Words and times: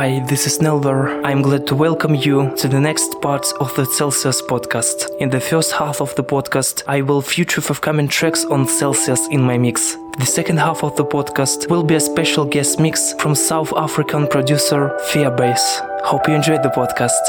Hi, 0.00 0.20
this 0.20 0.46
is 0.46 0.60
Nelver. 0.60 1.20
I'm 1.26 1.42
glad 1.42 1.66
to 1.66 1.74
welcome 1.74 2.14
you 2.14 2.56
to 2.56 2.68
the 2.68 2.80
next 2.80 3.20
part 3.20 3.52
of 3.60 3.76
the 3.76 3.84
Celsius 3.84 4.40
podcast. 4.40 5.10
In 5.18 5.28
the 5.28 5.40
first 5.40 5.72
half 5.72 6.00
of 6.00 6.14
the 6.14 6.24
podcast, 6.24 6.82
I 6.88 7.02
will 7.02 7.20
feature 7.20 7.60
forthcoming 7.60 8.08
tracks 8.08 8.46
on 8.46 8.66
Celsius 8.66 9.28
in 9.28 9.42
my 9.42 9.58
mix. 9.58 9.98
The 10.18 10.24
second 10.24 10.56
half 10.56 10.82
of 10.82 10.96
the 10.96 11.04
podcast 11.04 11.68
will 11.68 11.84
be 11.84 11.96
a 11.96 12.00
special 12.00 12.46
guest 12.46 12.80
mix 12.80 13.12
from 13.18 13.34
South 13.34 13.74
African 13.76 14.26
producer 14.26 14.98
Fearbase. 15.10 15.68
Hope 16.02 16.26
you 16.28 16.34
enjoyed 16.34 16.62
the 16.62 16.70
podcast. 16.70 17.20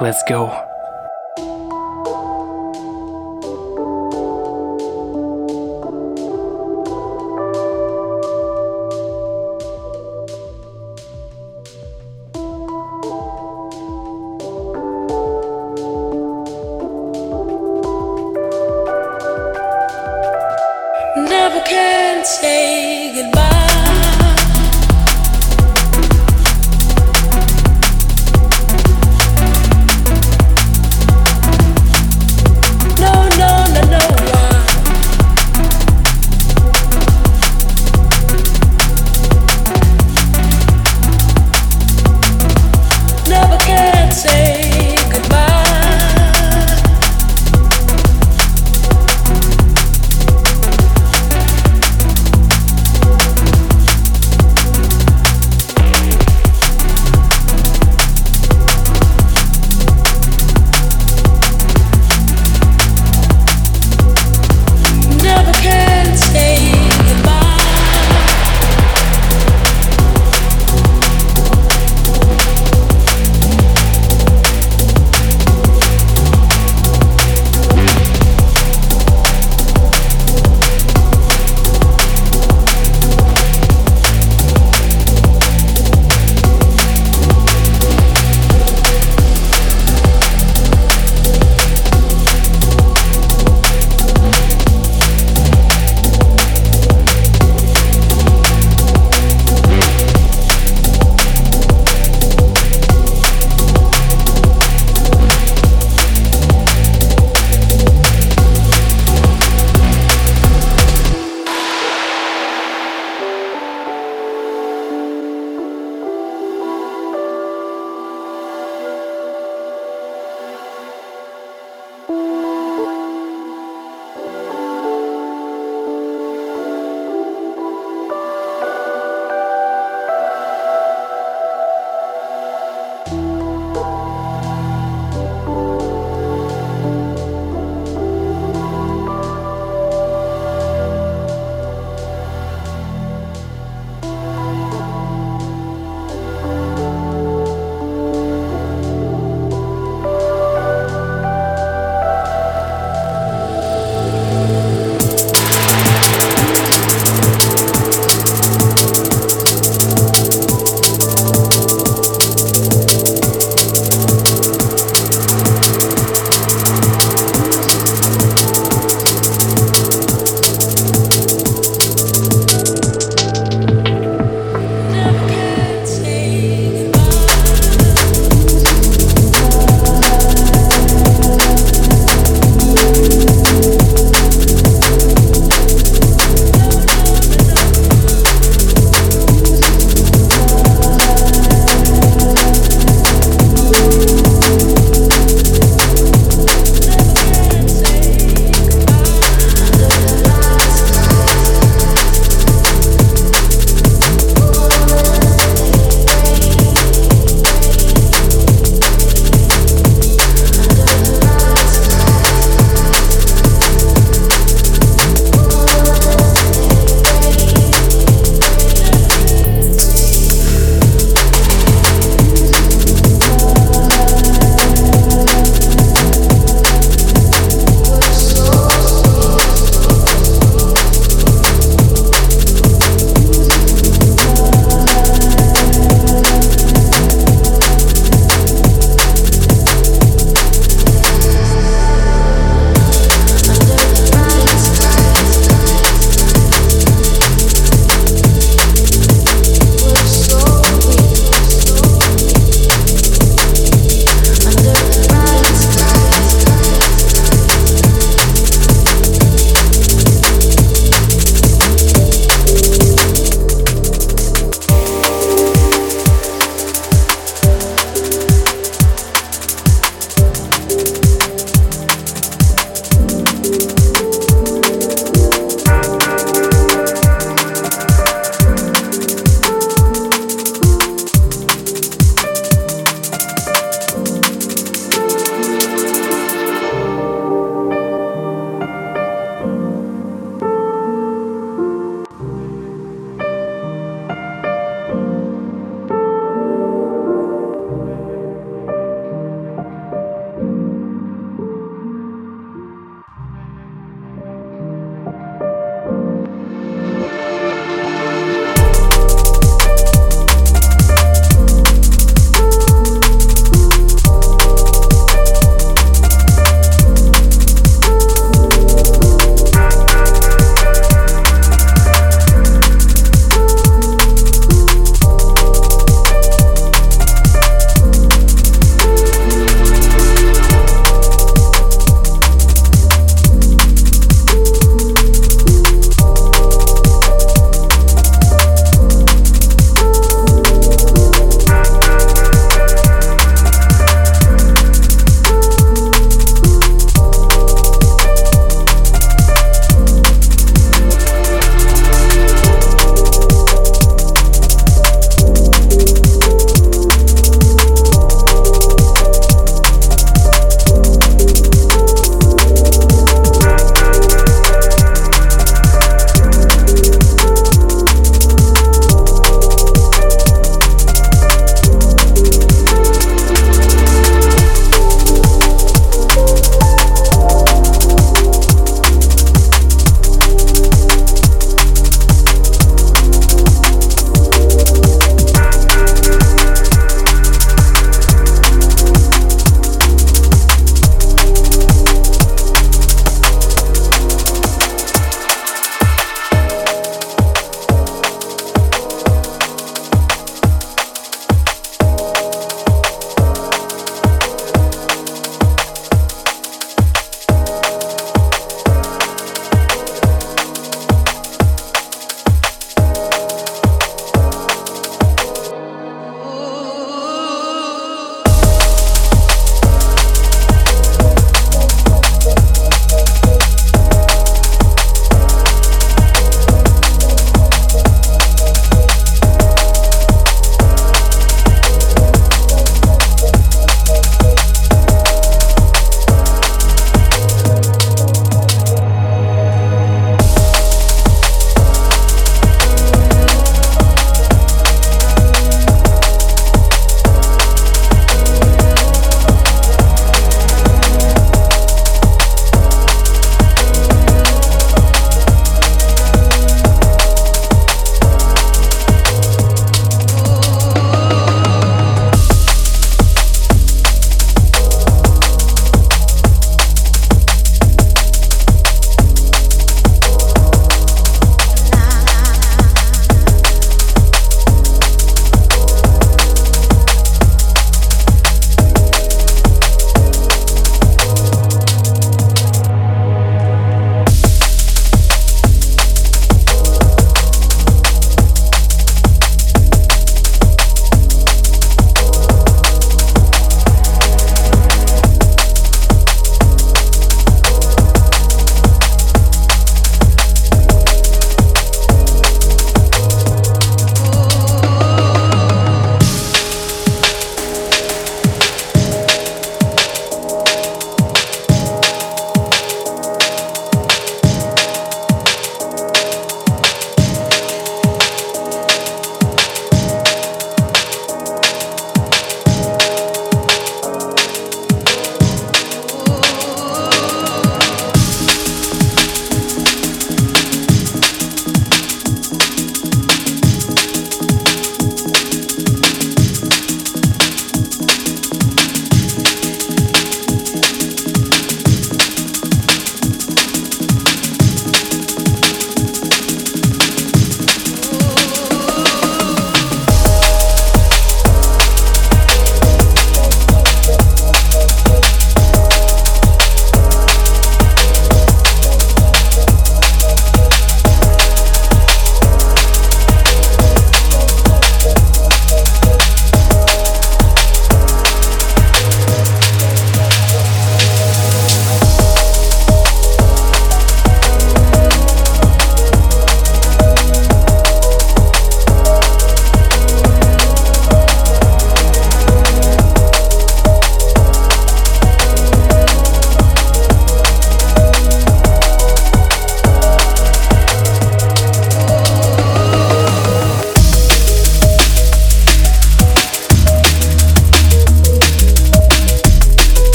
Let's 0.00 0.24
go. 0.28 0.67